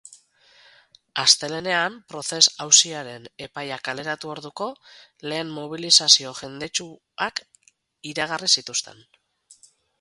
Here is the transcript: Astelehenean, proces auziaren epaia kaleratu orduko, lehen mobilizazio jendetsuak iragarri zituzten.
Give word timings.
Astelehenean, 1.23 1.97
proces 2.13 2.39
auziaren 2.65 3.27
epaia 3.47 3.77
kaleratu 3.89 4.33
orduko, 4.37 4.71
lehen 5.29 5.53
mobilizazio 5.61 6.35
jendetsuak 6.43 7.47
iragarri 8.15 8.53
zituzten. 8.61 9.09